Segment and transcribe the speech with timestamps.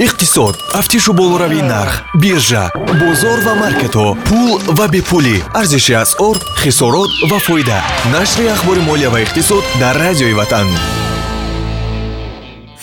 [0.00, 5.36] иқтисод тафтишу болоравии нарх биржа бозор ва маркетҳо пул ва бепулӣ.
[5.60, 7.78] Арзиши асъор хисорот ва фоида.
[8.12, 10.68] Нашри ахбори молия ва иқтисод дар радиои ватан.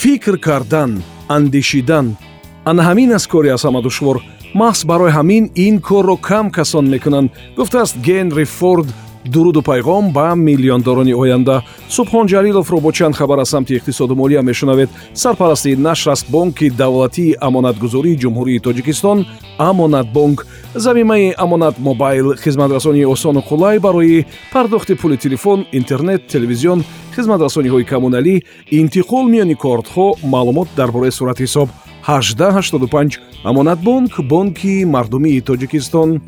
[0.00, 2.16] Фикр кардан андешидан.
[2.64, 4.16] Ана ҳамин аст кори аз ҳама душвор
[4.54, 7.30] маҳз барои ҳамин ин корро кам касон мекунанд.
[7.56, 8.88] Гуфтааст генри форд
[9.24, 11.62] дуруду пайғом ба миллиондорони оянда.
[11.88, 14.90] Субҳон ҷалиловро бо чанд хабар аз самти иқтисоду молия мешунавед.
[15.14, 19.26] Сарпарасти нашр аст бонки давлатии амонатгузории ҷумҳурии тоҷикистон
[19.58, 20.46] амонатбонк.
[20.74, 26.84] Замимаи амонат мобайл хизматрасонии осону қулай барои пардохти пули телефон интернет телевизион
[27.16, 28.42] хизматрасониҳои коммуналӣ
[28.80, 31.68] интиқол миёни кортҳо маълумот дар бораи суратҳисоб
[32.06, 36.20] 1885 амонатбонк бонки мардумии тоҷикистон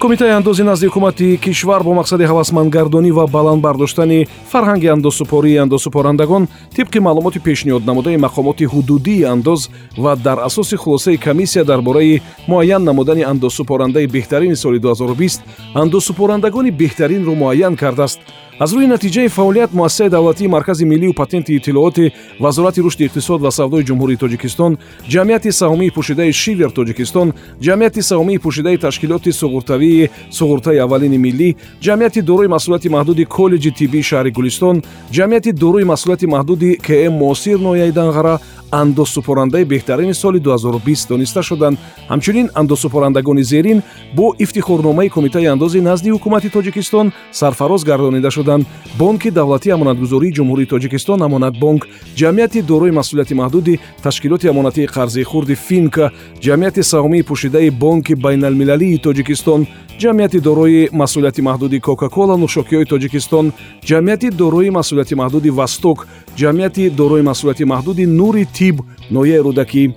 [0.00, 6.98] кумитаи андози назди ҳукумати кишвар бо мақсади ҳавасмандгардонӣ ва баланд бардоштани фарҳанги андозсупории андозсупорандагон тибқи
[7.06, 9.60] маълумоти пешниҳоднамудаи мақомоти ҳудудии андоз
[9.98, 15.40] ва дар асоси хулосаи комиссия дар бораи муайян намудани андозсупорандаи беҳтарини соли 2020
[15.74, 18.20] андозсупорандагони беҳтаринро муайян кардааст
[18.64, 23.84] аз рӯи натиҷаи фаъолият муассисаи давлатии маркази миллию патенти иттилооти вазорати рушди иқтисод ва савдои
[23.88, 24.72] ҷумҳурии тоҷикистон
[25.12, 27.28] ҷамъияти саҳмии пӯшидаи шивер тоҷикистон
[27.66, 31.48] ҷамъияти саҳмии пӯшидаи ташкилоти суғуртавии суғуртаи аввалини миллӣ
[31.86, 34.76] ҷамъияти дорои масъулияти маҳдуди коллеҷи тиббии шаҳри гулистон
[35.16, 38.34] ҷамъияти дорои масъулияти маҳдуди км муосир ноҳияи данғара
[38.72, 41.78] андозсупорандаи беҳтарини соли 2020 дониста шуданд.
[42.08, 43.82] Ҳамчунин андозсупорандагони зерин
[44.14, 48.66] бо ифтихорномаи кумитаи андози назди ҳукумати тоҷикистон сарфароз гардонида шуданд.
[48.98, 51.82] Бонки давлатии амонатгузории ҷумҳурии тоҷикистон амонатбонк
[52.20, 56.10] ҷамъияти дорои масъулияти маҳдуди ташкилоти амонатии қарзи хурди финка
[56.44, 59.60] ҷамъияти саҳмии пӯшидаи бонки байналмилалии тоҷикистон
[60.02, 63.46] ҷамъияти дорои масъулияти маҳдуди кока-кола нӯшокиҳои тоҷикистон
[63.88, 65.98] ҷамъияти дорои масъулияти маҳдуди васток
[66.40, 69.94] ҷамъияти дорои масъулияти маҳдуди нури Antibes, Noieiro daqui.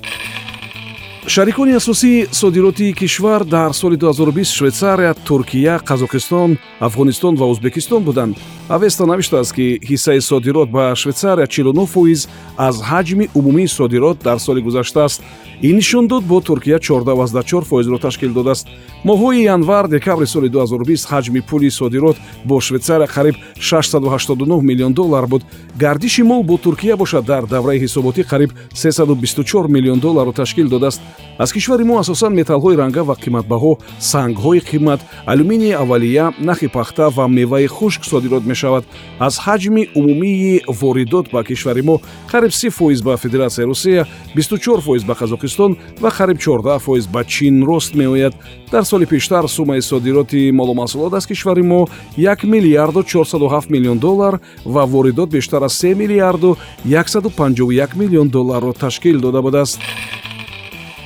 [1.28, 8.38] Шарикони асосии содироти кишвар дар соли 2020 швейтсария туркия қазоқистон афғонистон ва ӯзбекистон буданд.
[8.68, 12.28] Авеста навиштааст ки ҳиссаи содирот ба швейтсария 49 фоиз
[12.58, 15.22] аз ҳаҷми умумии содирот дар соли гузаштааст
[15.62, 18.68] ин нишон дод бо туркия 14 фоизро ташкил додааст.
[19.06, 25.44] Моҳҳои январ декабри соли 2020 ҳаҷми пули содирот бо швейтсария қариб 689 миллион доллар буд.
[25.80, 27.26] Гардиши мол бо туркия бошад.
[27.26, 31.02] Дар давраи ҳисоботӣ қариб 324 миллион долларро ташкил додааст
[31.38, 37.28] аз кишвари мо асосан металлҳои ранга ва қиматбаҳо сангҳои қимат алюминии аввалия нахи пахта ва
[37.28, 38.84] меваи хушк содирот мешавад.
[39.20, 42.00] Аз ҳаҷми умумии воридот ба кишвари мо
[42.32, 47.24] қариб 30 фоиз ба федератсияи русия 24 фоиз ба қазоқистон ва қариб 14 фоиз ба
[47.24, 48.34] чин рост меояд.
[48.72, 54.86] Дар соли пештар суммаи содироти молумаҳсулот аз кишвари мо 1 миллиарду 407 миллион доллар ва
[54.86, 59.80] воридот бештар аз 3 миллиарду 151 миллион долларро ташкил дода будааст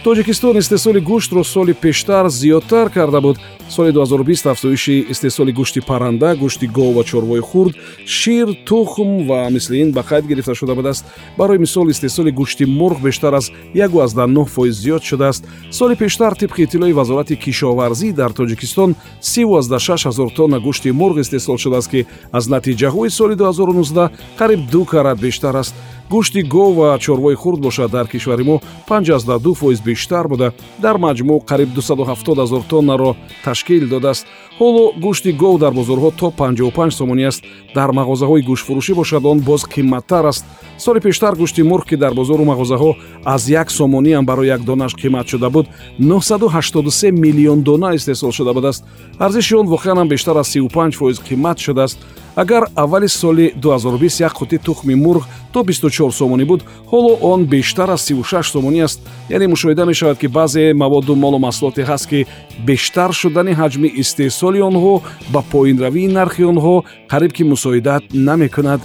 [0.08, 3.38] тоҷикистон истеҳсоли гӯштро соли пештар зиёдтар карда буд
[3.70, 9.82] соли 2020 афзоиши истеҳсоли гӯшти парранда гӯшти гов ва чорвои хурд шир тухм ва мисли
[9.82, 11.06] ин ба қайд гирифта шуда будааст?
[11.38, 15.46] Барои мисол истеҳсоли гӯшти мурғ бештар аз 19 фоиз зиёд шудааст.
[15.72, 21.90] Соли пештар тибқи иттилои вазорати кишоварзӣ дар тоҷикистон 36 ҳазор тонна гӯшти мурғ истеҳсол шудааст
[21.92, 25.76] ки аз натиҷаҳои соли 2019 қариб ду карат бештар аст.
[26.10, 30.54] Гӯшти гов ва чорвои хурд бошад дар кишвари мо 52 фоиз бештар буда.
[30.82, 33.57] Дар маҷмӯъ қариб 270 ҳазор тоннаро ташкил
[33.90, 34.26] додааст.
[34.60, 37.44] Ҳоло гӯшти гов дар бозорҳо то 55 сомонӣ аст.
[37.76, 40.46] Дар мағозаҳои гӯштфурӯшӣ бошад он боз қиматтар аст.
[40.78, 42.96] Соли пештар гӯшти мурғ ки дар бозору мағозаҳо
[43.26, 45.68] аз як сомониам барои як донааш қимат шуда буд
[46.00, 48.84] 983 миллион дона истеҳсол шуда будааст.
[49.20, 51.98] Арзиши он воқеанам бештар аз 35 фоиз қимат шудааст
[52.38, 56.62] агар аввали соли 2020 як қути тухми мурғ то 24 сомонӣ буд
[56.92, 59.02] ҳоло он бештар аз 36 сомонӣ аст.
[59.30, 62.26] Яъне мушоҳида мешавад ки баъзе маводу молу маҳсулоте ҳаст ки
[62.66, 65.02] бештар шудани ҳаҷми истеҳсоли онҳо
[65.34, 68.82] ба поинравии нархи онҳо қариб ки мусоидат намекунад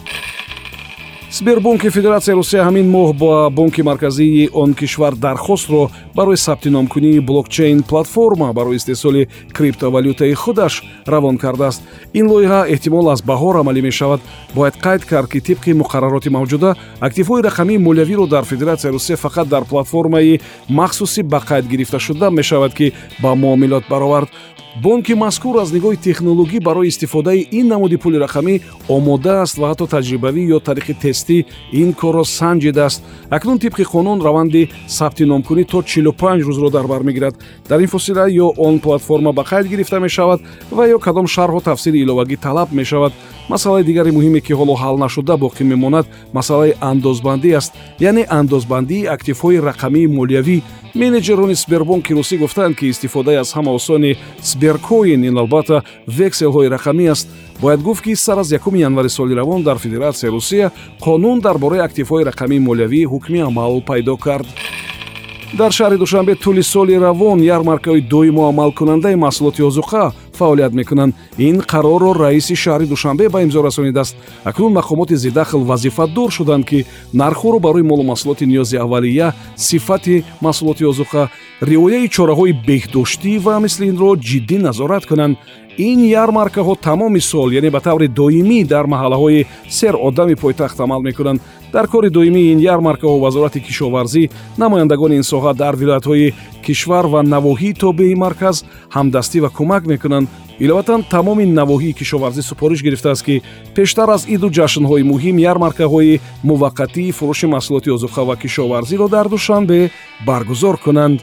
[1.33, 7.83] сбербонки федератсияи русия ҳамин моҳ ба бонки марказии он кишвар дархостро барои сабти номкунии блокчейн
[7.83, 11.83] платформа барои истеҳсоли криптовалютаи худаш равон кардааст.
[12.13, 14.21] Ин лоиҳа эҳтимол аз баҳор амалӣ мешавад.
[14.55, 19.65] Бояд қайд кард ки тибқи муқаррароти мавҷуда активҳои рақамии молиявиро дар федератсияи русия фақат дар
[19.65, 22.93] платформаи махсуси ба қайд гирифташуда мешавад ки
[23.23, 24.29] ба муомилот баровард
[24.77, 29.87] бонки мазкур аз нигоҳи технологӣ барои истифодаи ин намуди пули рақамӣ омода аст ва ҳатто
[29.87, 36.43] таҷрибавӣ ё тариқи тестӣ ин корро санҷидааст акнун тибқи қонун раванди сабти номкунӣ то 45
[36.49, 37.35] рӯзро дар бар мегирад.
[37.69, 40.41] Дар ин фосила ё он платформа ба қайд гирифта мешавад
[40.71, 43.13] ва ё кадом шарҳу тафсири иловагӣ талаб мешавад
[43.49, 47.73] масъалаи дигари муҳиме ки ҳоло ҳал нашуда боқӣ мемонад масъалаи андозбандӣ аст.
[48.01, 50.59] Яъне андозбандии активҳои рақамии молиявӣ.
[50.95, 55.83] Менеҷерони сбербонки русӣ гуфтанд ки истифодаи аз ҳама осони сберкоин ин албатта
[56.19, 57.29] векселҳои рақамӣ аст.
[57.63, 61.81] Бояд гуфт ки сар аз 1 январи соли равон дар федератсияи русия қонун дар бораи
[61.89, 64.47] активҳои рақамии молиявӣ ҳукми амал пайдо кард.
[65.59, 70.13] Дар шаҳри душанбе тӯли соли равон ярмаркаҳои доиму амалкунандаи маҳсулоти озуқа
[70.43, 71.15] фаъолият мекунанд.
[71.39, 74.17] Ин қарорро раиси шаҳри душанбе ба имзо расонидааст.
[74.45, 76.79] Акнун мақомоти зидахл вазифадор шуданд ки
[77.21, 81.23] нархҳоро барои молу маҳсулоти ниёзи аввалия сифати маҳсулоти озуқа
[81.71, 85.37] риояи чораҳои беҳдоштӣ ва мисли инро ҷиддӣ назорат кунанд.
[85.79, 89.47] Ин ярмаркаҳо тамоми сол яъне ба таври доимӣ дар маҳаллаҳои
[89.79, 91.41] серодами пойтахт амал мекунанд
[91.73, 96.35] дар кори доимии ин ярмаркаҳо вазорати кишоварзӣ намояндагони ин соҳа дар вилоятҳои
[96.67, 98.57] кишвар ва навоҳии тобеи марказ
[98.97, 100.29] ҳамдастӣ ва кӯмак мекунанд.
[100.65, 103.43] Иловатан тамоми навоҳии кишоварзӣ супориш гирифтааст ки
[103.77, 109.91] пештар аз иду ҷашнҳои муҳим ярмаркаҳои муваққатии фурӯши маҳсулоти озуқа ва кишоварзиро дар душанбе
[110.27, 111.19] баргузор кунанд.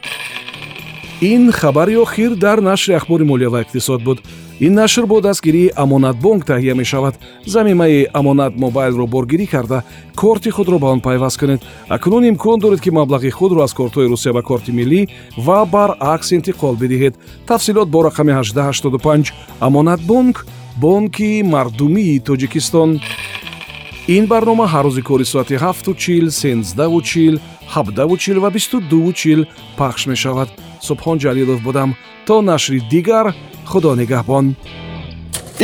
[1.22, 4.20] Ин хабари охир дар нашри ахбори молия ва иқтисод буд
[4.60, 7.16] ин нашр бо дастгирии амонатбонк таҳия мешавад.
[7.46, 9.84] Замимаи амонат мобайлро боргирӣ карда
[10.16, 11.62] корти худро ба он пайваст кунед.
[11.88, 15.08] Акнун имкон доред ки маблағи худро аз кортҳои русия ба корти миллӣ
[15.38, 17.16] ва баръакс интиқол бидиҳед.
[17.48, 20.46] Тафсилот бо рақами 1885 амонатбонк
[20.82, 23.00] бонки мардумии тоҷикистон
[24.16, 27.36] ин барнома ҳар рӯзи кори соати 7чил 13чил
[27.76, 29.42] 7чил ва 22чил
[29.78, 30.50] пахш мешавад.
[30.88, 31.90] Субҳон ҷалилов будам.
[32.28, 33.26] То нашри дигар
[33.72, 34.46] худо нигаҳбон.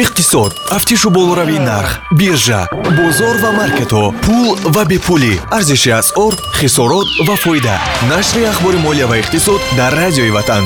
[0.03, 0.51] Иқтисод.
[0.69, 2.61] Тафтишу болоравии нарх биржа
[2.97, 5.33] бозор ва маркетҳо пул ва бепулӣ.
[5.57, 7.77] Арзиши асъор хисорот ва фоида.
[8.11, 10.65] Нашри ахбори молия ва иқтисод дар радиои ватан